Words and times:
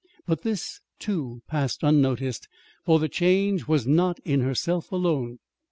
But 0.25 0.41
this, 0.41 0.81
too, 0.97 1.43
passed 1.47 1.83
unnoticed, 1.83 2.47
for 2.83 2.97
the 2.97 3.07
change 3.07 3.67
was 3.67 3.85
not 3.85 4.17
in 4.25 4.39
herself 4.39 4.91
alone. 4.91 5.37